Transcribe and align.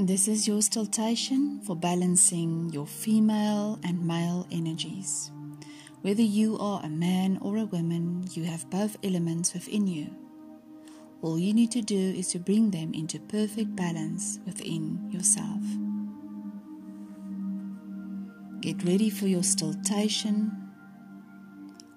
This 0.00 0.28
is 0.28 0.46
your 0.46 0.62
stilltation 0.62 1.58
for 1.64 1.74
balancing 1.74 2.70
your 2.72 2.86
female 2.86 3.80
and 3.82 4.06
male 4.06 4.46
energies. 4.48 5.32
Whether 6.02 6.22
you 6.22 6.56
are 6.58 6.80
a 6.84 6.88
man 6.88 7.36
or 7.42 7.56
a 7.56 7.64
woman, 7.64 8.24
you 8.30 8.44
have 8.44 8.70
both 8.70 8.96
elements 9.02 9.54
within 9.54 9.88
you. 9.88 10.14
All 11.20 11.36
you 11.36 11.52
need 11.52 11.72
to 11.72 11.82
do 11.82 11.98
is 11.98 12.28
to 12.28 12.38
bring 12.38 12.70
them 12.70 12.94
into 12.94 13.18
perfect 13.18 13.74
balance 13.74 14.38
within 14.46 15.10
yourself. 15.10 15.64
Get 18.60 18.84
ready 18.84 19.10
for 19.10 19.26
your 19.26 19.42
stilltation. 19.42 20.52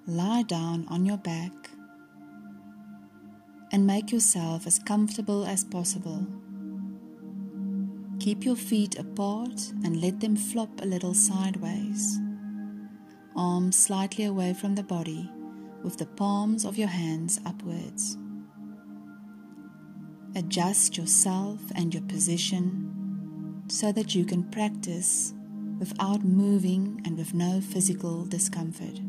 Lie 0.07 0.41
down 0.47 0.88
on 0.88 1.05
your 1.05 1.18
back 1.18 1.54
and 3.71 3.86
make 3.86 4.11
yourself 4.11 4.65
as 4.65 4.79
comfortable 4.79 5.45
as 5.45 5.63
possible. 5.63 6.25
Keep 8.21 8.45
your 8.45 8.55
feet 8.55 8.99
apart 8.99 9.71
and 9.84 9.99
let 9.99 10.20
them 10.20 10.35
flop 10.35 10.70
a 10.80 10.85
little 10.85 11.16
sideways. 11.16 12.20
Arms 13.35 13.75
slightly 13.75 14.25
away 14.25 14.53
from 14.53 14.75
the 14.75 14.84
body 14.84 15.27
with 15.84 15.97
the 15.97 16.05
palms 16.05 16.63
of 16.63 16.77
your 16.77 16.88
hands 16.88 17.39
upwards. 17.47 18.17
Adjust 20.35 20.97
yourself 20.97 21.59
and 21.73 21.95
your 21.95 22.03
position 22.03 23.63
so 23.67 23.91
that 23.91 24.13
you 24.13 24.23
can 24.23 24.44
practice 24.52 25.33
without 25.80 26.23
moving 26.23 27.02
and 27.05 27.17
with 27.17 27.33
no 27.33 27.59
physical 27.59 28.25
discomfort. 28.25 29.02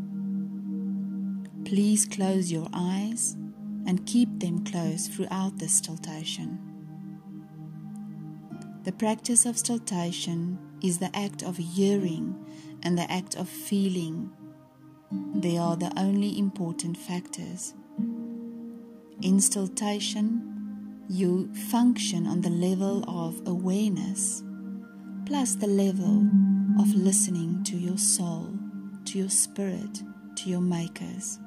Please 1.67 2.07
close 2.07 2.51
your 2.51 2.69
eyes 2.73 3.37
and 3.87 4.07
keep 4.07 4.41
them 4.41 4.65
closed 4.65 5.13
throughout 5.13 5.59
the 5.59 5.69
stilltation. 5.69 6.72
The 8.85 8.93
practice 8.93 9.47
of 9.47 9.59
stilltation 9.59 10.59
is 10.83 10.99
the 10.99 11.15
act 11.17 11.43
of 11.43 11.57
hearing 11.57 12.35
and 12.83 12.99
the 12.99 13.11
act 13.11 13.37
of 13.37 13.49
feeling. 13.49 14.31
They 15.35 15.57
are 15.57 15.77
the 15.77 15.93
only 15.97 16.37
important 16.39 16.97
factors. 16.97 17.75
In 19.21 19.41
stilltation, 19.41 21.05
you 21.09 21.53
function 21.71 22.27
on 22.27 22.41
the 22.41 22.51
level 22.51 23.05
of 23.09 23.47
awareness 23.47 24.43
plus 25.27 25.55
the 25.55 25.67
level 25.67 26.27
of 26.81 26.95
listening 26.95 27.63
to 27.65 27.77
your 27.77 27.99
soul, 27.99 28.53
to 29.05 29.19
your 29.19 29.31
spirit, 29.31 30.03
to 30.37 30.51
your 30.51 30.61
makers. 30.61 31.39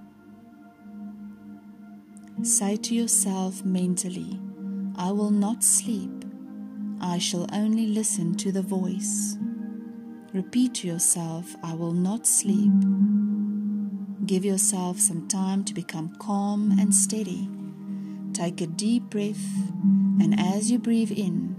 Say 2.43 2.77
to 2.77 2.93
yourself 2.93 3.63
mentally, 3.65 4.39
I 4.95 5.11
will 5.11 5.31
not 5.31 5.63
sleep. 5.63 6.24
I 7.01 7.17
shall 7.17 7.47
only 7.53 7.87
listen 7.87 8.35
to 8.35 8.51
the 8.51 8.61
voice. 8.61 9.37
Repeat 10.33 10.75
to 10.75 10.87
yourself, 10.87 11.55
I 11.63 11.73
will 11.73 11.93
not 11.93 12.27
sleep. 12.27 12.71
Give 14.25 14.43
yourself 14.43 14.99
some 14.99 15.27
time 15.27 15.63
to 15.65 15.73
become 15.73 16.15
calm 16.19 16.77
and 16.79 16.93
steady. 16.93 17.49
Take 18.33 18.59
a 18.59 18.67
deep 18.67 19.03
breath, 19.03 19.45
and 20.19 20.37
as 20.39 20.69
you 20.71 20.79
breathe 20.79 21.11
in, 21.11 21.55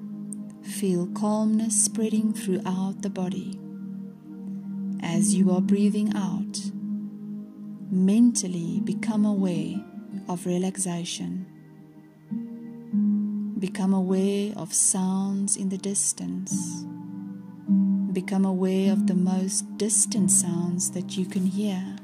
feel 0.62 1.06
calmness 1.06 1.84
spreading 1.84 2.34
throughout 2.34 3.02
the 3.02 3.10
body. 3.10 3.58
As 5.00 5.34
you 5.34 5.50
are 5.52 5.60
breathing 5.60 6.12
out, 6.14 6.60
mentally 7.90 8.80
become 8.84 9.24
aware 9.24 9.76
of 10.28 10.44
relaxation. 10.44 11.46
Become 13.58 13.94
aware 13.94 14.52
of 14.54 14.74
sounds 14.74 15.56
in 15.56 15.70
the 15.70 15.78
distance. 15.78 16.84
Become 18.12 18.44
aware 18.44 18.92
of 18.92 19.06
the 19.06 19.14
most 19.14 19.78
distant 19.78 20.30
sounds 20.30 20.90
that 20.90 21.16
you 21.16 21.24
can 21.24 21.46
hear. 21.46 21.96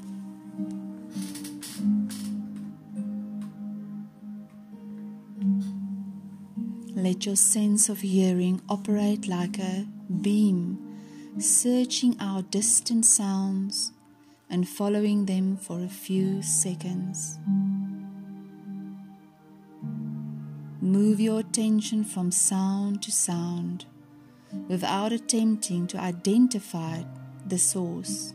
Let 6.95 7.27
your 7.27 7.35
sense 7.35 7.87
of 7.87 8.01
hearing 8.01 8.59
operate 8.67 9.27
like 9.27 9.59
a 9.59 9.85
beam, 10.21 10.79
searching 11.37 12.15
out 12.19 12.49
distant 12.49 13.05
sounds 13.05 13.91
and 14.49 14.67
following 14.67 15.27
them 15.27 15.57
for 15.57 15.83
a 15.83 15.87
few 15.87 16.41
seconds. 16.41 17.37
Move 20.81 21.21
your 21.21 21.42
attention 21.53 22.03
from 22.03 22.31
sound 22.31 22.99
to 22.99 23.11
sound 23.11 23.85
without 24.67 25.11
attempting 25.11 25.85
to 25.85 25.99
identify 25.99 27.03
the 27.45 27.59
source. 27.59 28.33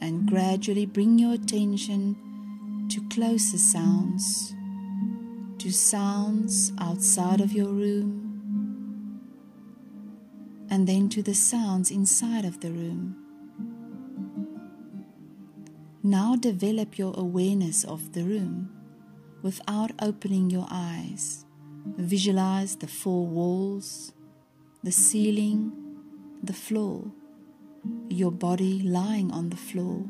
And 0.00 0.28
gradually 0.28 0.86
bring 0.86 1.18
your 1.18 1.34
attention 1.34 2.86
to 2.90 3.00
closer 3.08 3.58
sounds, 3.58 4.54
to 5.58 5.72
sounds 5.72 6.72
outside 6.80 7.40
of 7.40 7.50
your 7.50 7.72
room, 7.72 9.20
and 10.70 10.86
then 10.86 11.08
to 11.08 11.20
the 11.20 11.34
sounds 11.34 11.90
inside 11.90 12.44
of 12.44 12.60
the 12.60 12.70
room. 12.70 13.16
Now 16.04 16.36
develop 16.36 16.96
your 16.96 17.12
awareness 17.16 17.82
of 17.82 18.12
the 18.12 18.22
room 18.22 18.77
without 19.42 19.92
opening 20.00 20.50
your 20.50 20.66
eyes. 20.70 21.44
Visualize 21.96 22.76
the 22.76 22.86
four 22.86 23.26
walls, 23.26 24.12
the 24.82 24.92
ceiling, 24.92 25.72
the 26.42 26.52
floor, 26.52 27.12
your 28.08 28.30
body 28.30 28.82
lying 28.82 29.30
on 29.32 29.50
the 29.50 29.56
floor 29.56 30.04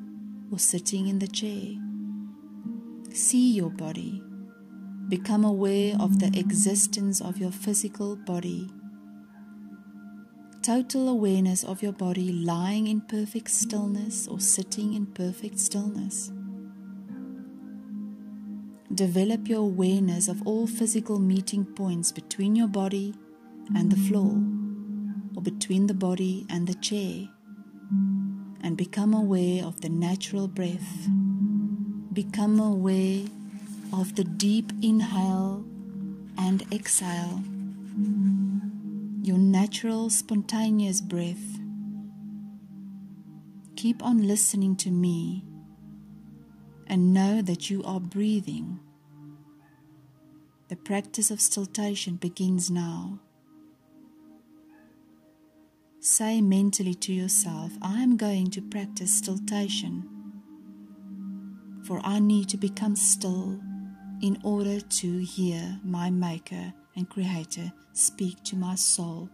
or 0.51 0.59
sitting 0.59 1.09
in 1.09 1.19
the 1.19 1.29
chair. 1.29 1.77
See 3.13 3.53
your 3.53 3.71
body. 3.71 4.23
Become 5.09 5.45
aware 5.45 5.95
of 5.99 6.19
the 6.19 6.39
existence 6.39 7.21
of 7.21 7.39
your 7.39 7.51
physical 7.51 8.17
body. 8.17 8.69
Total 10.63 11.09
awareness 11.09 11.65
of 11.65 11.83
your 11.83 11.93
body 11.93 12.31
lying 12.33 12.89
in 12.89 13.01
perfect 13.01 13.51
stillness 13.51 14.29
or 14.29 14.39
sitting 14.39 14.93
in 14.93 15.07
perfect 15.07 15.59
stillness. 15.59 16.31
Develop 18.95 19.49
your 19.49 19.61
awareness 19.61 20.29
of 20.29 20.41
all 20.47 20.67
physical 20.67 21.19
meeting 21.19 21.67
points 21.67 22.11
between 22.11 22.57
your 22.57 22.69
body 22.69 23.15
and 23.77 23.93
the 23.93 23.97
floor, 23.97 24.33
or 25.37 25.43
between 25.43 25.87
the 25.87 25.95
body 25.95 26.47
and 26.49 26.67
the 26.67 26.75
chair, 26.75 27.29
and 28.63 28.79
become 28.79 29.13
aware 29.13 29.63
of 29.63 29.83
the 29.83 29.91
natural 29.91 30.49
breath. 30.49 31.07
Become 32.15 32.59
aware 32.59 33.27
of 33.93 34.17
the 34.17 34.25
deep 34.25 34.73
inhale 34.83 35.67
and 36.39 36.65
exhale, 36.73 37.43
your 39.23 39.39
natural, 39.39 40.09
spontaneous 40.09 41.03
breath. 41.03 41.59
Keep 43.77 44.03
on 44.03 44.27
listening 44.27 44.77
to 44.77 44.91
me 44.91 45.45
and 46.89 47.13
know 47.13 47.43
that 47.43 47.71
you 47.71 47.83
are 47.85 48.01
breathing. 48.01 48.81
The 50.69 50.77
practice 50.77 51.31
of 51.31 51.41
stilltation 51.41 52.17
begins 52.17 52.71
now. 52.71 53.21
Say 56.01 56.41
mentally 56.41 56.95
to 56.95 57.13
yourself, 57.13 57.73
I 57.83 58.03
am 58.03 58.17
going 58.17 58.51
to 58.51 58.63
practice 58.63 59.19
stilltation, 59.19 60.09
for 61.85 62.01
I 62.05 62.19
need 62.19 62.49
to 62.51 62.57
become 62.57 62.97
still 62.97 63.61
in 64.23 64.39
order 64.43 64.81
to 64.81 65.19
hear 65.19 65.81
my 65.85 66.11
Maker 66.11 66.73
and 66.97 67.09
Creator 67.09 67.73
speak 67.93 68.43
to 68.45 68.57
my 68.57 68.75
soul, 68.75 69.29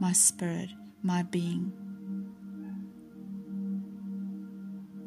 my 0.00 0.12
spirit, 0.12 0.70
my 1.02 1.22
being. 1.22 1.83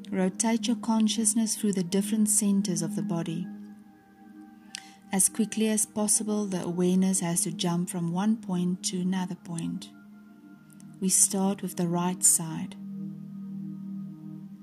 Rotate 0.10 0.68
your 0.68 0.78
consciousness 0.78 1.56
through 1.56 1.74
the 1.74 1.84
different 1.84 2.30
centers 2.30 2.82
of 2.82 2.96
the 2.96 3.02
body. 3.02 3.46
As 5.12 5.30
quickly 5.30 5.68
as 5.68 5.86
possible, 5.86 6.46
the 6.46 6.64
awareness 6.64 7.20
has 7.20 7.42
to 7.44 7.52
jump 7.52 7.90
from 7.90 8.12
one 8.12 8.38
point 8.38 8.84
to 8.86 9.02
another 9.02 9.36
point. 9.36 9.90
We 11.00 11.10
start 11.10 11.62
with 11.62 11.76
the 11.76 11.88
right 11.88 12.24
side, 12.24 12.76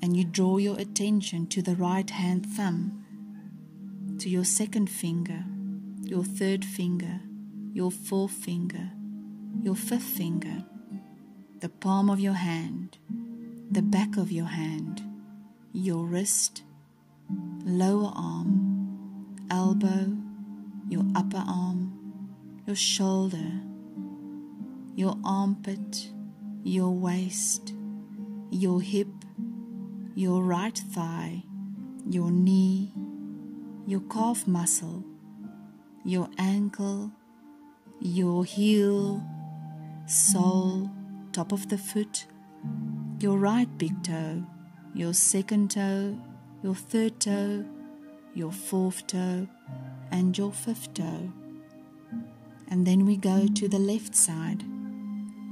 and 0.02 0.16
you 0.16 0.24
draw 0.24 0.56
your 0.56 0.78
attention 0.78 1.46
to 1.48 1.62
the 1.62 1.76
right 1.76 2.08
hand 2.08 2.46
thumb, 2.46 3.04
to 4.18 4.28
your 4.28 4.44
second 4.44 4.88
finger, 4.88 5.44
your 6.02 6.24
third 6.24 6.64
finger, 6.64 7.20
your 7.72 7.90
fourth 7.90 8.32
finger, 8.32 8.90
your 9.62 9.76
fifth 9.76 10.02
finger, 10.02 10.64
the 11.60 11.68
palm 11.68 12.08
of 12.10 12.20
your 12.20 12.34
hand, 12.34 12.98
the 13.70 13.82
back 13.82 14.16
of 14.16 14.32
your 14.32 14.46
hand, 14.46 15.03
your 15.76 16.04
wrist, 16.04 16.62
lower 17.64 18.12
arm, 18.14 19.36
elbow, 19.50 20.16
your 20.88 21.02
upper 21.16 21.42
arm, 21.48 22.62
your 22.64 22.76
shoulder, 22.76 23.60
your 24.94 25.16
armpit, 25.24 26.12
your 26.62 26.90
waist, 26.90 27.74
your 28.52 28.80
hip, 28.80 29.08
your 30.14 30.44
right 30.44 30.78
thigh, 30.78 31.42
your 32.08 32.30
knee, 32.30 32.92
your 33.84 34.02
calf 34.02 34.46
muscle, 34.46 35.04
your 36.04 36.28
ankle, 36.38 37.10
your 38.00 38.44
heel, 38.44 39.20
sole, 40.06 40.88
top 41.32 41.50
of 41.50 41.68
the 41.68 41.78
foot, 41.78 42.26
your 43.18 43.38
right 43.38 43.76
big 43.76 44.04
toe, 44.04 44.46
your 44.94 45.12
second 45.12 45.72
toe, 45.72 46.16
your 46.62 46.76
third 46.76 47.18
toe, 47.18 47.64
your 48.32 48.52
fourth 48.52 49.06
toe, 49.08 49.48
and 50.12 50.38
your 50.38 50.52
fifth 50.52 50.94
toe. 50.94 51.32
And 52.68 52.86
then 52.86 53.04
we 53.04 53.16
go 53.16 53.46
to 53.46 53.68
the 53.68 53.78
left 53.78 54.14
side. 54.14 54.62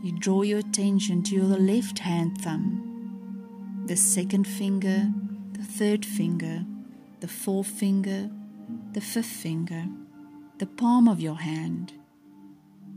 You 0.03 0.17
draw 0.19 0.43
your 0.43 0.61
attention 0.61 1.25
to 1.25 1.35
your 1.35 1.45
left 1.45 1.99
hand 1.99 2.41
thumb, 2.41 3.85
the 3.87 3.97
second 3.97 4.47
finger, 4.47 5.13
the 5.53 5.65
third 5.65 6.05
finger, 6.07 6.65
the 7.21 7.29
fourth 7.29 7.67
finger, 7.67 8.31
the 8.93 9.01
fifth 9.01 9.27
finger, 9.27 9.87
the 10.59 10.67
palm 10.67 11.09
of 11.09 11.21
your 11.21 11.41
hand, 11.41 11.93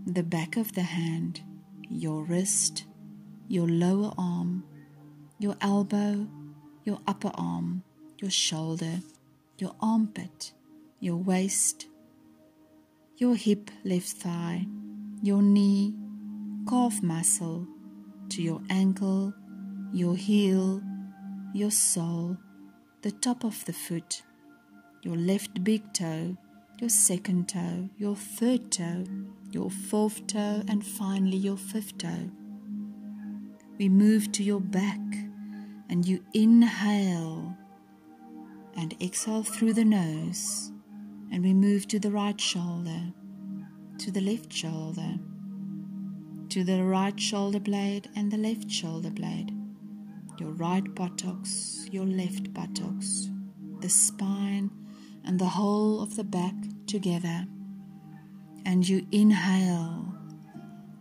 the 0.06 0.24
back 0.24 0.58
of 0.58 0.74
the 0.74 0.84
hand, 0.84 1.42
your 1.90 2.24
wrist, 2.24 2.86
your 3.48 3.68
lower 3.68 4.12
arm, 4.18 4.64
your 5.38 5.56
elbow, 5.62 6.28
your 6.84 7.00
upper 7.08 7.32
arm, 7.36 7.84
your 8.20 8.32
shoulder, 8.32 9.02
your 9.58 9.76
armpit, 9.82 10.54
your 11.00 11.18
waist, 11.18 11.88
your 13.18 13.36
hip, 13.36 13.70
left 13.84 14.08
thigh, 14.08 14.66
your 15.22 15.42
knee, 15.42 15.94
calf 16.70 17.02
muscle, 17.04 17.68
to 18.30 18.42
your 18.42 18.62
ankle, 18.70 19.34
your 19.94 20.16
heel, 20.16 20.82
your 21.54 21.72
sole, 21.72 22.38
the 23.02 23.12
top 23.12 23.44
of 23.44 23.64
the 23.66 23.74
foot, 23.74 24.24
your 25.02 25.16
left 25.16 25.64
big 25.64 25.94
toe, 25.94 26.38
your 26.80 26.90
second 26.90 27.48
toe, 27.48 27.90
your 27.98 28.16
third 28.16 28.72
toe, 28.72 29.06
your 29.52 29.70
fourth 29.70 30.28
toe, 30.28 30.64
and 30.68 30.86
finally 30.86 31.38
your 31.38 31.58
fifth 31.58 31.98
toe. 31.98 32.30
We 33.78 33.90
move 33.90 34.32
to 34.34 34.44
your 34.44 34.62
back 34.62 35.00
and 35.90 36.06
you 36.06 36.24
inhale 36.34 37.56
and 38.76 38.96
exhale 39.02 39.44
through 39.44 39.74
the 39.74 39.86
nose. 39.86 40.72
And 41.32 41.44
we 41.44 41.54
move 41.54 41.88
to 41.88 42.00
the 42.00 42.12
right 42.12 42.40
shoulder, 42.40 43.12
to 43.98 44.12
the 44.12 44.22
left 44.22 44.54
shoulder, 44.54 45.18
to 46.50 46.64
the 46.64 46.84
right 46.84 47.20
shoulder 47.20 47.60
blade 47.60 48.10
and 48.16 48.32
the 48.32 48.38
left 48.38 48.70
shoulder 48.70 49.10
blade, 49.10 49.52
your 50.40 50.52
right 50.52 50.94
buttocks, 50.96 51.88
your 51.92 52.06
left 52.06 52.54
buttocks, 52.54 53.30
the 53.82 53.90
spine 53.90 54.70
and 55.26 55.40
the 55.40 55.46
whole 55.46 56.02
of 56.02 56.16
the 56.16 56.24
back 56.24 56.54
together. 56.88 57.46
And 58.66 58.88
you 58.88 59.06
inhale 59.12 60.16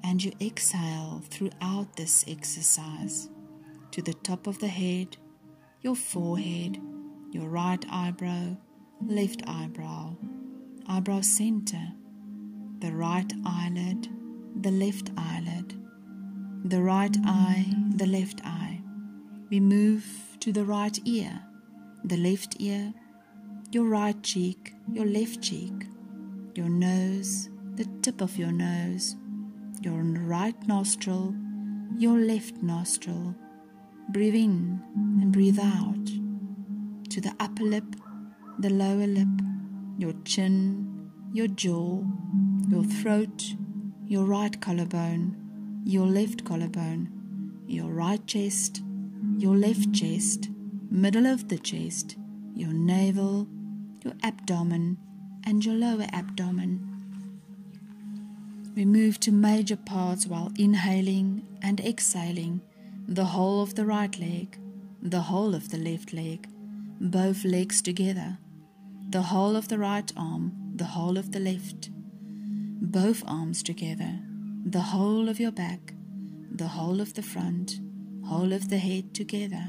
and 0.02 0.22
you 0.22 0.32
exhale 0.40 1.22
throughout 1.30 1.96
this 1.96 2.24
exercise 2.28 3.28
to 3.94 4.02
the 4.02 4.14
top 4.24 4.48
of 4.48 4.58
the 4.58 4.66
head, 4.66 5.16
your 5.80 5.94
forehead, 5.94 6.80
your 7.30 7.48
right 7.48 7.84
eyebrow, 7.88 8.56
left 9.06 9.40
eyebrow, 9.46 10.16
eyebrow 10.88 11.20
center, 11.20 11.92
the 12.80 12.90
right 12.90 13.32
eyelid, 13.46 14.08
the 14.60 14.72
left 14.72 15.12
eyelid, 15.16 15.80
the 16.64 16.82
right 16.82 17.16
eye, 17.24 17.66
the 17.94 18.06
left 18.06 18.40
eye. 18.44 18.80
We 19.48 19.60
move 19.60 20.04
to 20.40 20.50
the 20.50 20.64
right 20.64 20.98
ear, 21.04 21.42
the 22.02 22.16
left 22.16 22.56
ear, 22.58 22.92
your 23.70 23.84
right 23.84 24.20
cheek, 24.24 24.74
your 24.92 25.06
left 25.06 25.40
cheek, 25.40 25.86
your 26.56 26.68
nose, 26.68 27.48
the 27.76 27.84
tip 28.02 28.20
of 28.20 28.36
your 28.36 28.50
nose, 28.50 29.14
your 29.82 30.02
right 30.02 30.60
nostril, 30.66 31.32
your 31.96 32.18
left 32.18 32.60
nostril. 32.60 33.36
Breathe 34.10 34.34
in 34.34 34.80
and 35.20 35.32
breathe 35.32 35.58
out 35.58 36.06
to 37.10 37.20
the 37.20 37.34
upper 37.40 37.64
lip, 37.64 37.84
the 38.58 38.70
lower 38.70 39.06
lip, 39.06 39.28
your 39.98 40.12
chin, 40.24 41.10
your 41.32 41.48
jaw, 41.48 42.02
your 42.68 42.84
throat, 42.84 43.54
your 44.06 44.24
right 44.24 44.60
collarbone, 44.60 45.82
your 45.84 46.06
left 46.06 46.44
collarbone, 46.44 47.08
your 47.66 47.90
right 47.90 48.24
chest, 48.26 48.82
your 49.38 49.56
left 49.56 49.92
chest, 49.92 50.48
middle 50.90 51.26
of 51.26 51.48
the 51.48 51.58
chest, 51.58 52.16
your 52.54 52.72
navel, 52.72 53.48
your 54.04 54.14
abdomen, 54.22 54.98
and 55.44 55.64
your 55.64 55.74
lower 55.74 56.06
abdomen. 56.12 56.90
We 58.76 58.84
move 58.84 59.18
to 59.20 59.32
major 59.32 59.76
parts 59.76 60.26
while 60.26 60.52
inhaling 60.58 61.46
and 61.62 61.80
exhaling 61.80 62.60
the 63.06 63.24
whole 63.24 63.62
of 63.62 63.74
the 63.74 63.84
right 63.84 64.18
leg, 64.18 64.58
the 65.02 65.20
whole 65.20 65.54
of 65.54 65.70
the 65.70 65.76
left 65.76 66.12
leg, 66.12 66.48
both 67.00 67.44
legs 67.44 67.82
together, 67.82 68.38
the 69.10 69.22
whole 69.22 69.56
of 69.56 69.68
the 69.68 69.78
right 69.78 70.10
arm, 70.16 70.52
the 70.74 70.84
whole 70.84 71.18
of 71.18 71.32
the 71.32 71.40
left, 71.40 71.90
both 72.80 73.22
arms 73.26 73.62
together, 73.62 74.20
the 74.64 74.80
whole 74.80 75.28
of 75.28 75.38
your 75.38 75.52
back, 75.52 75.92
the 76.50 76.68
whole 76.68 77.00
of 77.00 77.14
the 77.14 77.22
front, 77.22 77.80
whole 78.24 78.52
of 78.52 78.70
the 78.70 78.78
head 78.78 79.14
together, 79.14 79.66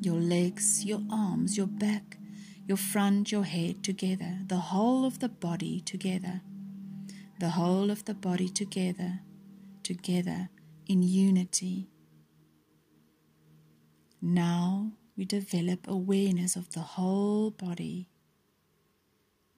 your 0.00 0.20
legs, 0.20 0.84
your 0.84 1.00
arms, 1.10 1.56
your 1.56 1.66
back, 1.66 2.18
your 2.66 2.76
front, 2.76 3.32
your 3.32 3.44
head 3.44 3.82
together, 3.82 4.40
the 4.46 4.56
whole 4.56 5.06
of 5.06 5.20
the 5.20 5.28
body 5.28 5.80
together, 5.80 6.42
the 7.40 7.50
whole 7.50 7.90
of 7.90 8.04
the 8.04 8.14
body 8.14 8.48
together, 8.48 9.20
together 9.82 10.50
in 10.86 11.02
unity. 11.02 11.88
Now 14.26 14.92
we 15.18 15.26
develop 15.26 15.86
awareness 15.86 16.56
of 16.56 16.70
the 16.70 16.80
whole 16.80 17.50
body. 17.50 18.08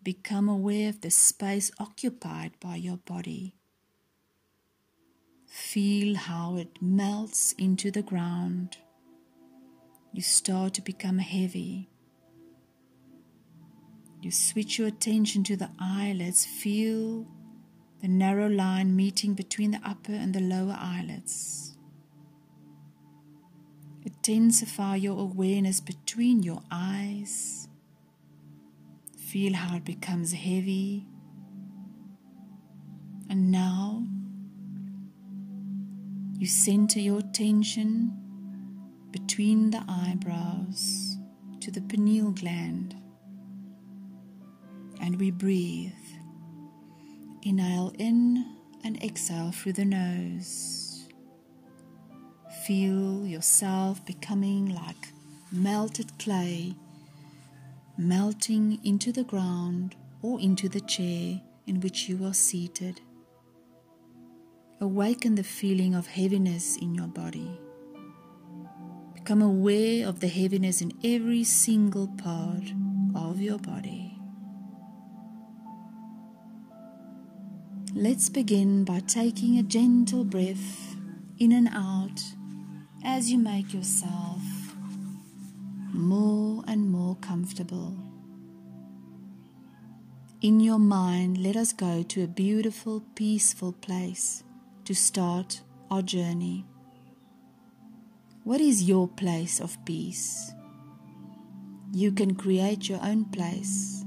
Become 0.03 0.49
aware 0.49 0.89
of 0.89 1.03
the 1.03 1.11
space 1.11 1.71
occupied 1.79 2.59
by 2.59 2.75
your 2.75 2.97
body. 2.97 3.55
Feel 5.47 6.17
how 6.17 6.57
it 6.57 6.83
melts 6.83 7.53
into 7.53 7.93
the 7.93 8.03
ground. 8.03 8.79
You 10.13 10.23
start 10.23 10.75
to 10.75 10.83
become 10.83 11.19
heavy. 11.19 11.89
You 14.21 14.33
switch 14.33 14.81
your 14.81 14.89
attention 14.89 15.45
to 15.45 15.57
the 15.57 15.71
eyelids. 15.79 16.45
Feel 16.45 17.29
the 18.03 18.09
narrow 18.09 18.49
line 18.49 18.97
meeting 18.97 19.35
between 19.35 19.71
the 19.71 19.81
upper 19.85 20.15
and 20.15 20.35
the 20.35 20.41
lower 20.41 20.77
eyelids. 20.77 21.66
Intensify 24.29 24.97
your 24.97 25.21
awareness 25.21 25.79
between 25.79 26.43
your 26.43 26.61
eyes. 26.69 27.69
Feel 29.17 29.55
how 29.55 29.77
it 29.77 29.85
becomes 29.85 30.33
heavy. 30.33 31.07
And 33.31 33.53
now 33.53 34.03
you 36.37 36.49
center 36.49 36.99
your 36.99 37.21
attention 37.21 38.13
between 39.13 39.71
the 39.71 39.85
eyebrows 39.89 41.19
to 41.61 41.71
the 41.71 41.83
pineal 41.83 42.33
gland. 42.33 42.97
And 45.01 45.21
we 45.21 45.31
breathe. 45.31 45.93
Inhale 47.43 47.93
in 47.97 48.45
and 48.83 49.01
exhale 49.05 49.53
through 49.53 49.75
the 49.75 49.85
nose. 49.85 50.86
Feel 52.67 53.25
yourself 53.25 54.05
becoming 54.05 54.75
like 54.75 55.13
melted 55.53 56.19
clay, 56.19 56.75
melting 57.97 58.81
into 58.83 59.13
the 59.13 59.23
ground 59.23 59.95
or 60.21 60.41
into 60.41 60.69
the 60.69 60.81
chair 60.81 61.41
in 61.69 61.79
which 61.81 62.09
you 62.09 62.25
are 62.25 62.35
seated. 62.35 63.01
Awaken 64.81 65.37
the 65.37 65.45
feeling 65.45 65.95
of 65.95 66.09
heaviness 66.09 66.77
in 66.79 66.93
your 66.93 67.07
body. 67.07 67.57
Become 69.15 69.43
aware 69.43 70.05
of 70.05 70.19
the 70.19 70.27
heaviness 70.27 70.83
in 70.83 70.93
every 71.05 71.45
single 71.45 72.09
part 72.19 72.73
of 73.15 73.41
your 73.41 73.59
body. 73.59 74.19
Let's 77.95 78.29
begin 78.29 78.83
by 78.83 78.99
taking 79.07 79.57
a 79.57 79.63
gentle 79.63 80.25
breath 80.25 80.97
in 81.39 81.53
and 81.53 81.69
out 81.69 82.21
as 83.09 83.31
you 83.31 83.39
make 83.39 83.73
yourself 83.73 84.43
more 85.93 86.65
and 86.67 86.91
more 86.91 87.15
comfortable. 87.21 87.97
In 90.43 90.59
your 90.59 90.81
mind, 90.81 91.39
let 91.39 91.55
us 91.55 91.73
go 91.73 92.03
to 92.03 92.25
a 92.25 92.27
beautiful, 92.27 93.05
peaceful 93.15 93.73
place 93.73 94.43
to 94.85 94.93
start 94.93 95.61
our 95.89 96.03
journey. 96.03 96.67
What 98.43 98.61
is 98.61 98.83
your 98.83 99.07
place 99.07 99.61
of 99.61 99.83
peace? 99.85 100.53
You 101.93 102.11
can 102.11 102.35
create 102.35 102.89
your 102.89 103.01
own 103.05 103.27
place, 103.27 104.05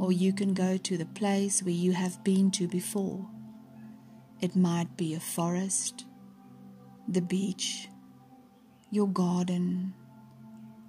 or 0.00 0.12
you 0.12 0.32
can 0.32 0.54
go 0.54 0.78
to 0.78 0.96
the 0.96 1.04
place 1.04 1.62
where 1.62 1.74
you 1.74 1.92
have 1.92 2.24
been 2.24 2.50
to 2.52 2.66
before. 2.66 3.28
It 4.40 4.56
might 4.56 4.96
be 4.96 5.12
a 5.14 5.20
forest, 5.20 6.06
the 7.06 7.20
beach, 7.20 7.90
your 8.90 9.06
garden, 9.08 9.94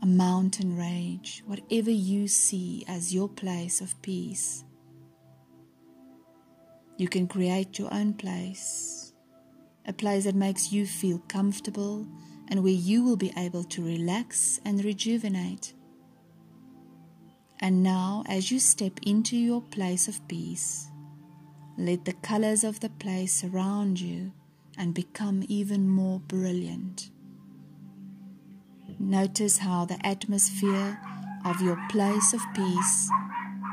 a 0.01 0.05
mountain 0.05 0.75
range, 0.75 1.43
whatever 1.45 1.91
you 1.91 2.27
see 2.27 2.83
as 2.87 3.13
your 3.13 3.29
place 3.29 3.79
of 3.79 4.01
peace. 4.01 4.63
You 6.97 7.07
can 7.07 7.27
create 7.27 7.77
your 7.77 7.93
own 7.93 8.13
place, 8.13 9.13
a 9.85 9.93
place 9.93 10.23
that 10.23 10.35
makes 10.35 10.71
you 10.71 10.87
feel 10.87 11.19
comfortable 11.27 12.07
and 12.47 12.63
where 12.63 12.73
you 12.73 13.03
will 13.03 13.17
be 13.17 13.31
able 13.37 13.63
to 13.65 13.85
relax 13.85 14.59
and 14.65 14.83
rejuvenate. 14.83 15.73
And 17.59 17.83
now, 17.83 18.23
as 18.27 18.51
you 18.51 18.59
step 18.59 18.99
into 19.03 19.37
your 19.37 19.61
place 19.61 20.07
of 20.07 20.27
peace, 20.27 20.87
let 21.77 22.05
the 22.05 22.13
colors 22.13 22.63
of 22.63 22.79
the 22.79 22.89
place 22.89 23.33
surround 23.33 23.99
you 23.99 24.33
and 24.77 24.95
become 24.95 25.43
even 25.47 25.87
more 25.87 26.19
brilliant. 26.19 27.11
Notice 29.11 29.57
how 29.57 29.83
the 29.83 29.99
atmosphere 30.07 30.97
of 31.43 31.59
your 31.59 31.77
place 31.89 32.31
of 32.31 32.39
peace 32.55 33.09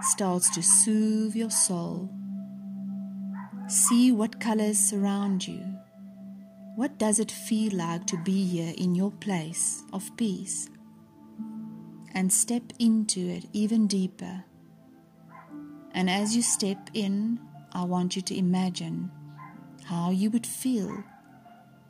starts 0.03 0.51
to 0.51 0.65
soothe 0.65 1.37
your 1.37 1.49
soul. 1.49 2.11
See 3.69 4.11
what 4.11 4.41
colors 4.41 4.81
surround 4.81 5.47
you. 5.47 5.63
What 6.75 6.99
does 6.99 7.21
it 7.21 7.31
feel 7.31 7.73
like 7.77 8.05
to 8.09 8.17
be 8.25 8.47
here 8.47 8.75
in 8.77 8.97
your 8.97 9.13
place 9.13 9.85
of 9.93 10.11
peace? 10.17 10.71
And 12.15 12.33
step 12.33 12.73
into 12.81 13.21
it 13.21 13.45
even 13.53 13.87
deeper. 13.87 14.43
And 15.93 16.11
as 16.11 16.35
you 16.35 16.43
step 16.43 16.91
in, 16.95 17.39
I 17.73 17.85
want 17.85 18.17
you 18.17 18.23
to 18.23 18.37
imagine 18.37 19.13
how 19.85 20.11
you 20.11 20.31
would 20.31 20.49
feel 20.49 21.05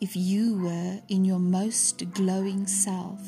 if 0.00 0.14
you 0.14 0.58
were 0.62 1.00
in 1.08 1.24
your 1.24 1.40
most 1.40 2.08
glowing 2.12 2.66
self. 2.66 3.20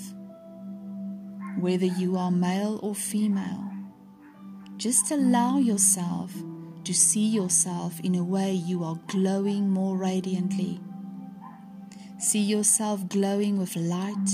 Whether 1.58 1.86
you 1.86 2.16
are 2.16 2.30
male 2.30 2.78
or 2.82 2.94
female, 2.94 3.68
just 4.76 5.10
allow 5.10 5.58
yourself 5.58 6.32
to 6.84 6.94
see 6.94 7.26
yourself 7.26 7.98
in 8.00 8.14
a 8.14 8.24
way 8.24 8.52
you 8.52 8.84
are 8.84 9.00
glowing 9.08 9.68
more 9.68 9.96
radiantly. 9.96 10.80
See 12.18 12.40
yourself 12.40 13.08
glowing 13.08 13.58
with 13.58 13.74
light 13.76 14.30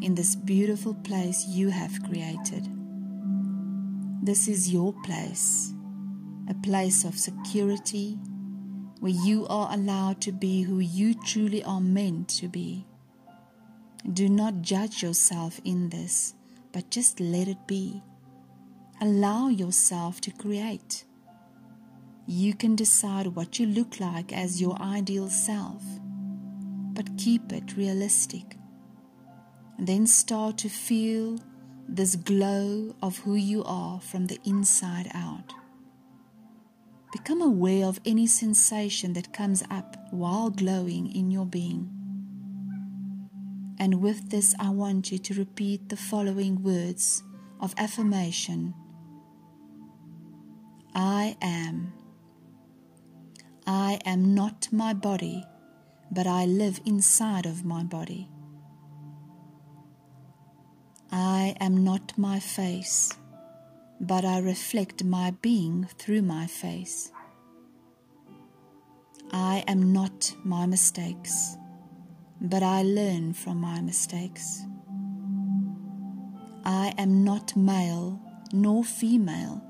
in 0.00 0.14
this 0.14 0.34
beautiful 0.34 0.94
place 0.94 1.46
you 1.46 1.68
have 1.68 2.02
created. 2.04 2.66
This 4.22 4.48
is 4.48 4.72
your 4.72 4.94
place, 5.04 5.72
a 6.48 6.54
place 6.54 7.04
of 7.04 7.18
security 7.18 8.18
where 9.00 9.12
you 9.12 9.46
are 9.46 9.72
allowed 9.72 10.20
to 10.22 10.32
be 10.32 10.62
who 10.62 10.80
you 10.80 11.14
truly 11.14 11.62
are 11.62 11.80
meant 11.80 12.28
to 12.28 12.48
be. 12.48 12.86
Do 14.12 14.28
not 14.28 14.62
judge 14.62 15.02
yourself 15.02 15.60
in 15.64 15.88
this, 15.90 16.34
but 16.72 16.90
just 16.90 17.20
let 17.20 17.48
it 17.48 17.66
be. 17.66 18.02
Allow 19.00 19.48
yourself 19.48 20.20
to 20.22 20.30
create. 20.30 21.04
You 22.26 22.54
can 22.54 22.76
decide 22.76 23.28
what 23.28 23.58
you 23.58 23.66
look 23.66 24.00
like 24.00 24.32
as 24.32 24.60
your 24.60 24.80
ideal 24.82 25.28
self, 25.28 25.82
but 26.92 27.16
keep 27.16 27.52
it 27.52 27.76
realistic. 27.76 28.56
And 29.78 29.86
then 29.86 30.06
start 30.06 30.58
to 30.58 30.68
feel 30.68 31.38
this 31.88 32.16
glow 32.16 32.94
of 33.02 33.18
who 33.18 33.34
you 33.34 33.64
are 33.64 34.00
from 34.00 34.26
the 34.26 34.38
inside 34.44 35.10
out. 35.14 35.54
Become 37.10 37.40
aware 37.40 37.86
of 37.86 38.00
any 38.04 38.26
sensation 38.26 39.14
that 39.14 39.32
comes 39.32 39.62
up 39.70 39.96
while 40.10 40.50
glowing 40.50 41.10
in 41.10 41.30
your 41.30 41.46
being. 41.46 41.90
And 43.78 44.02
with 44.02 44.30
this, 44.30 44.54
I 44.58 44.68
want 44.70 45.10
you 45.10 45.18
to 45.18 45.34
repeat 45.34 45.88
the 45.88 45.96
following 45.96 46.62
words 46.62 47.22
of 47.60 47.74
affirmation 47.78 48.74
I 50.94 51.36
am. 51.40 51.92
I 53.66 54.00
am 54.04 54.34
not 54.34 54.68
my 54.72 54.92
body, 54.92 55.44
but 56.10 56.26
I 56.26 56.44
live 56.44 56.80
inside 56.84 57.46
of 57.46 57.64
my 57.64 57.84
body. 57.84 58.28
I 61.10 61.54
am 61.60 61.84
not 61.84 62.18
my 62.18 62.40
face 62.40 63.14
but 64.00 64.24
I 64.24 64.38
reflect 64.38 65.04
my 65.04 65.32
being 65.42 65.88
through 65.98 66.22
my 66.22 66.46
face. 66.46 67.10
I 69.32 69.64
am 69.66 69.92
not 69.92 70.34
my 70.44 70.66
mistakes, 70.66 71.56
but 72.40 72.62
I 72.62 72.82
learn 72.82 73.34
from 73.34 73.60
my 73.60 73.80
mistakes. 73.80 74.62
I 76.64 76.94
am 76.96 77.24
not 77.24 77.56
male 77.56 78.20
nor 78.52 78.84
female, 78.84 79.62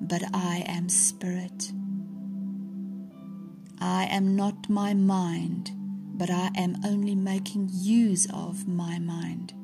but 0.00 0.22
I 0.32 0.64
am 0.66 0.88
spirit. 0.88 1.72
I 3.80 4.04
am 4.04 4.36
not 4.36 4.68
my 4.68 4.94
mind, 4.94 5.72
but 6.14 6.30
I 6.30 6.50
am 6.54 6.76
only 6.84 7.14
making 7.14 7.70
use 7.72 8.28
of 8.32 8.68
my 8.68 8.98
mind. 8.98 9.54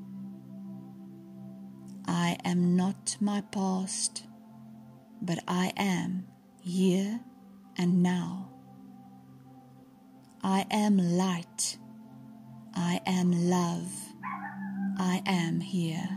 I 2.09 2.37
am 2.45 2.77
not 2.77 3.17
my 3.21 3.41
past, 3.41 4.25
but 5.21 5.39
I 5.49 5.73
am 5.77 6.27
here 6.61 7.21
and 7.77 8.03
now. 8.03 8.51
I 10.43 10.67
am 10.71 10.97
light. 10.97 11.79
I 12.75 13.01
am 13.07 13.51
love. 13.51 13.93
I 14.99 15.23
am 15.27 15.61
here. 15.61 16.09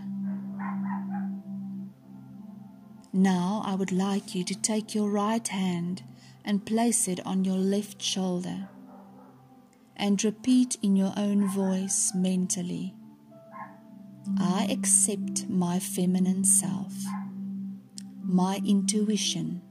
Now 3.11 3.63
I 3.65 3.73
would 3.75 3.91
like 3.91 4.35
you 4.35 4.43
to 4.43 4.55
take 4.55 4.93
your 4.93 5.09
right 5.09 5.47
hand 5.47 6.03
and 6.45 6.65
place 6.65 7.07
it 7.07 7.25
on 7.25 7.43
your 7.43 7.57
left 7.57 8.01
shoulder 8.01 8.69
and 9.95 10.23
repeat 10.23 10.77
in 10.81 10.95
your 10.95 11.13
own 11.17 11.47
voice 11.47 12.11
mentally 12.13 12.93
I 14.37 14.67
accept 14.69 15.49
my 15.49 15.79
feminine 15.79 16.43
self, 16.43 16.93
my 18.23 18.61
intuition, 18.65 19.61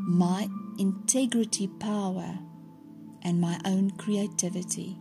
my 0.00 0.48
integrity 0.78 1.68
power, 1.68 2.38
and 3.22 3.40
my 3.40 3.58
own 3.64 3.90
creativity. 3.92 4.98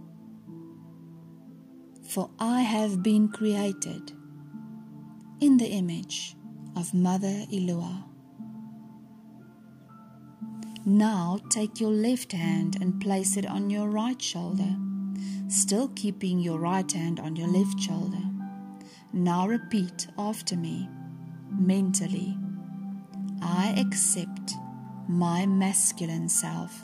For 2.08 2.30
I 2.40 2.62
have 2.62 3.02
been 3.02 3.30
created 3.30 4.12
in 5.42 5.58
the 5.58 5.68
image 5.68 6.36
of 6.76 6.94
Mother 6.94 7.46
Eloah. 7.52 8.06
Now 10.86 11.40
take 11.50 11.80
your 11.80 11.92
left 11.92 12.34
hand 12.34 12.78
and 12.80 13.02
place 13.02 13.36
it 13.36 13.46
on 13.46 13.70
your 13.70 13.90
right 13.90 14.22
shoulder, 14.22 14.76
still 15.48 15.90
keeping 15.96 16.40
your 16.40 16.60
right 16.60 16.90
hand 16.92 17.20
on 17.20 17.36
your 17.36 17.48
left 17.48 17.80
shoulder. 17.80 18.33
Now 19.16 19.48
repeat 19.48 20.08
after 20.18 20.56
me 20.56 20.90
mentally 21.52 22.36
I 23.44 23.76
accept 23.78 24.54
my 25.08 25.46
masculine 25.46 26.28
self, 26.30 26.84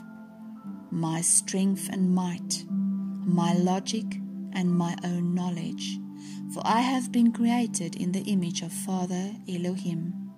my 0.92 1.22
strength 1.22 1.88
and 1.90 2.14
might, 2.14 2.64
my 2.68 3.54
logic 3.54 4.04
and 4.52 4.70
my 4.70 4.94
own 5.02 5.34
knowledge, 5.34 5.98
for 6.54 6.62
I 6.64 6.82
have 6.82 7.10
been 7.10 7.32
created 7.32 7.96
in 7.96 8.12
the 8.12 8.22
image 8.22 8.62
of 8.62 8.72
Father 8.72 9.32
Elohim. 9.48 10.30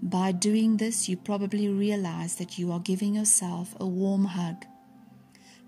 By 0.00 0.30
doing 0.30 0.76
this, 0.76 1.08
you 1.08 1.16
probably 1.16 1.68
realize 1.68 2.36
that 2.36 2.56
you 2.56 2.70
are 2.70 2.78
giving 2.78 3.16
yourself 3.16 3.74
a 3.80 3.86
warm 3.86 4.26
hug. 4.26 4.64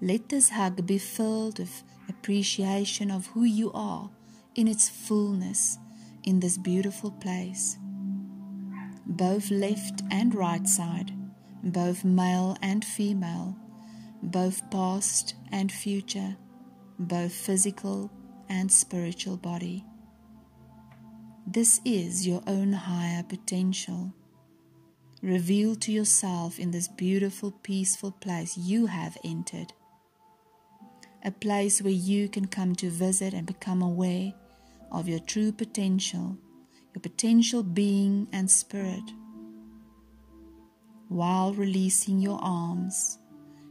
Let 0.00 0.28
this 0.28 0.50
hug 0.50 0.86
be 0.86 0.98
filled 0.98 1.58
with 1.58 1.82
appreciation 2.08 3.10
of 3.10 3.26
who 3.26 3.42
you 3.42 3.72
are 3.72 4.08
in 4.54 4.68
its 4.68 4.88
fullness 4.88 5.78
in 6.24 6.40
this 6.40 6.58
beautiful 6.58 7.10
place. 7.10 7.76
Both 9.06 9.50
left 9.50 10.02
and 10.10 10.34
right 10.34 10.66
side, 10.66 11.12
both 11.62 12.04
male 12.04 12.56
and 12.62 12.84
female, 12.84 13.56
both 14.22 14.70
past 14.70 15.34
and 15.50 15.72
future, 15.72 16.36
both 16.98 17.32
physical 17.32 18.10
and 18.48 18.70
spiritual 18.70 19.36
body. 19.36 19.84
This 21.46 21.80
is 21.84 22.26
your 22.26 22.42
own 22.46 22.72
higher 22.72 23.22
potential. 23.22 24.14
Reveal 25.22 25.74
to 25.76 25.92
yourself 25.92 26.58
in 26.58 26.70
this 26.70 26.88
beautiful, 26.88 27.50
peaceful 27.50 28.12
place 28.12 28.56
you 28.56 28.86
have 28.86 29.18
entered. 29.24 29.72
A 31.22 31.30
place 31.30 31.82
where 31.82 31.92
you 31.92 32.30
can 32.30 32.46
come 32.46 32.74
to 32.76 32.88
visit 32.88 33.34
and 33.34 33.46
become 33.46 33.82
aware 33.82 34.32
of 34.90 35.06
your 35.06 35.18
true 35.18 35.52
potential, 35.52 36.38
your 36.94 37.02
potential 37.02 37.62
being 37.62 38.26
and 38.32 38.50
spirit. 38.50 39.02
While 41.08 41.52
releasing 41.52 42.20
your 42.20 42.38
arms, 42.42 43.18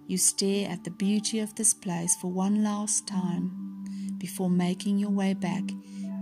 you 0.05 0.17
stare 0.17 0.69
at 0.69 0.83
the 0.83 0.91
beauty 0.91 1.39
of 1.39 1.55
this 1.55 1.73
place 1.73 2.15
for 2.15 2.31
one 2.31 2.63
last 2.63 3.07
time 3.07 3.85
before 4.19 4.49
making 4.49 4.99
your 4.99 5.09
way 5.09 5.33
back 5.33 5.63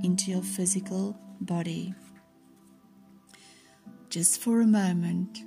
into 0.03 0.31
your 0.31 0.43
physical 0.43 1.19
body. 1.41 1.93
Just 4.09 4.39
for 4.39 4.61
a 4.61 4.67
moment, 4.67 5.43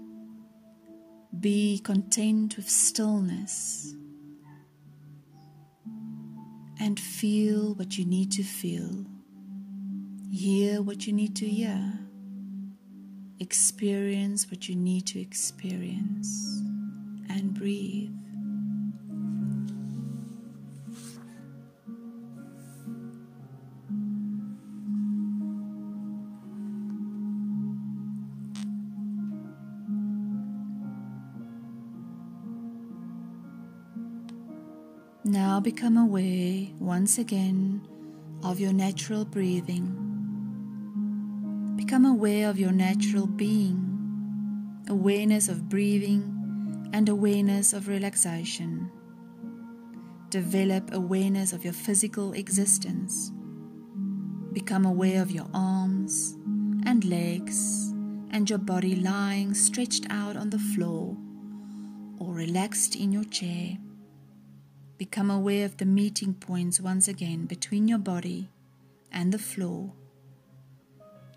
be 1.40 1.78
content 1.78 2.58
with 2.58 2.68
stillness 2.68 3.94
and 6.80 6.98
feel 6.98 7.74
what 7.74 7.98
you 7.98 8.06
need 8.06 8.32
to 8.32 8.42
feel. 8.42 9.04
Hear 10.32 10.80
what 10.80 11.06
you 11.06 11.12
need 11.12 11.36
to 11.36 11.46
hear. 11.46 11.92
Experience 13.38 14.50
what 14.50 14.68
you 14.68 14.76
need 14.76 15.06
to 15.08 15.20
experience. 15.20 16.62
And 17.28 17.52
breathe. 17.54 18.19
Now 35.30 35.60
become 35.60 35.96
aware 35.96 36.66
once 36.80 37.16
again 37.16 37.86
of 38.42 38.58
your 38.58 38.72
natural 38.72 39.24
breathing. 39.24 39.86
Become 41.76 42.04
aware 42.04 42.50
of 42.50 42.58
your 42.58 42.72
natural 42.72 43.28
being, 43.28 44.82
awareness 44.88 45.48
of 45.48 45.68
breathing, 45.68 46.90
and 46.92 47.08
awareness 47.08 47.72
of 47.72 47.86
relaxation. 47.86 48.90
Develop 50.30 50.92
awareness 50.92 51.52
of 51.52 51.62
your 51.62 51.74
physical 51.74 52.32
existence. 52.32 53.30
Become 54.52 54.84
aware 54.84 55.22
of 55.22 55.30
your 55.30 55.46
arms 55.54 56.36
and 56.86 57.04
legs 57.04 57.92
and 58.32 58.50
your 58.50 58.58
body 58.58 58.96
lying 58.96 59.54
stretched 59.54 60.06
out 60.10 60.36
on 60.36 60.50
the 60.50 60.58
floor 60.58 61.16
or 62.18 62.34
relaxed 62.34 62.96
in 62.96 63.12
your 63.12 63.22
chair. 63.22 63.78
Become 65.00 65.30
aware 65.30 65.64
of 65.64 65.78
the 65.78 65.86
meeting 65.86 66.34
points 66.34 66.78
once 66.78 67.08
again 67.08 67.46
between 67.46 67.88
your 67.88 67.96
body 67.98 68.50
and 69.10 69.32
the 69.32 69.38
floor. 69.38 69.94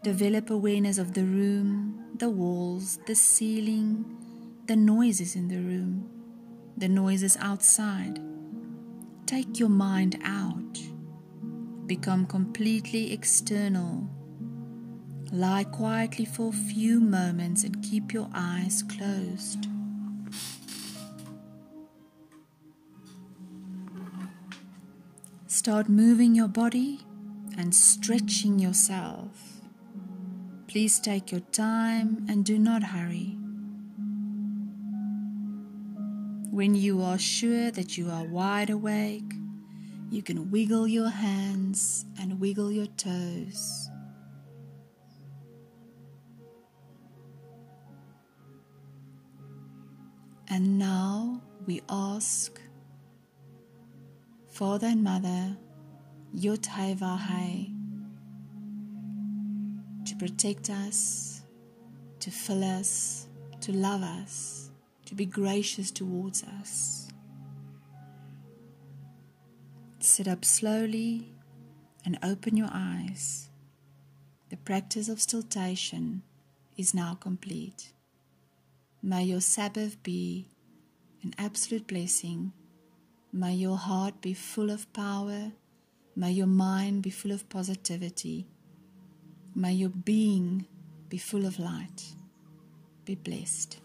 Develop 0.04 0.50
awareness 0.50 0.98
of 0.98 1.14
the 1.14 1.24
room, 1.24 2.10
the 2.18 2.30
walls, 2.30 3.00
the 3.08 3.16
ceiling, 3.16 4.04
the 4.66 4.76
noises 4.76 5.38
in 5.38 5.48
the 5.48 5.62
room, 5.62 6.10
the 6.76 6.90
noises 6.90 7.38
outside. 7.40 8.20
Take 9.26 9.58
your 9.62 9.70
mind 9.70 10.20
out. 10.26 10.82
Become 11.88 12.26
completely 12.26 13.14
external. 13.14 14.10
Lie 15.32 15.64
quietly 15.64 16.26
for 16.26 16.50
a 16.50 16.52
few 16.74 17.00
moments 17.00 17.64
and 17.64 17.82
keep 17.82 18.12
your 18.12 18.30
eyes 18.34 18.84
closed. 18.84 19.70
Start 25.64 25.88
moving 25.88 26.36
your 26.36 26.50
body 26.50 27.00
and 27.58 27.74
stretching 27.74 28.60
yourself. 28.60 29.62
Please 30.68 31.00
take 31.00 31.32
your 31.32 31.40
time 31.40 32.26
and 32.28 32.44
do 32.44 32.60
not 32.60 32.84
hurry. 32.84 33.38
When 36.52 36.76
you 36.76 37.02
are 37.02 37.18
sure 37.18 37.72
that 37.72 37.98
you 37.98 38.10
are 38.10 38.26
wide 38.26 38.72
awake, 38.72 39.34
you 40.10 40.22
can 40.22 40.52
wiggle 40.52 40.86
your 40.86 41.08
hands 41.08 42.08
and 42.20 42.42
wiggle 42.42 42.70
your 42.70 42.88
toes. 42.98 43.90
And 50.50 50.78
now 50.78 51.42
we 51.66 51.80
ask 51.88 52.60
Father 54.54 54.86
and 54.86 55.04
Mother, 55.04 55.58
Yud 56.38 56.68
Hai 56.68 56.94
to 60.06 60.16
protect 60.16 60.70
us, 60.70 61.42
to 62.20 62.30
fill 62.30 62.64
us, 62.64 63.28
to 63.62 63.72
love 63.72 64.04
us, 64.04 64.70
to 65.08 65.16
be 65.16 65.26
gracious 65.26 65.90
towards 65.90 66.44
us. 66.44 67.08
Sit 69.98 70.28
up 70.28 70.46
slowly 70.46 71.34
and 72.06 72.20
open 72.22 72.56
your 72.56 72.70
eyes. 72.72 73.50
The 74.52 74.58
practice 74.58 75.10
of 75.10 75.20
stilltation 75.20 76.22
is 76.78 76.94
now 76.94 77.16
complete. 77.16 77.92
May 79.02 79.24
your 79.24 79.42
Sabbath 79.42 80.04
be 80.04 80.46
an 81.24 81.34
absolute 81.40 81.88
blessing 81.88 82.54
May 83.36 83.56
your 83.56 83.78
heart 83.78 84.22
be 84.22 84.36
full 84.36 84.70
of 84.70 84.94
power. 84.94 85.52
May 86.16 86.34
your 86.34 86.46
mind 86.46 87.02
be 87.02 87.10
full 87.10 87.32
of 87.32 87.50
positivity. 87.50 88.46
May 89.56 89.74
your 89.74 89.90
being 89.90 90.68
be 91.10 91.18
full 91.18 91.48
of 91.48 91.58
light. 91.58 92.14
Be 93.06 93.16
blessed. 93.16 93.83